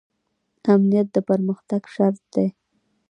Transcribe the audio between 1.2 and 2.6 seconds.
پرمختګ شرط دی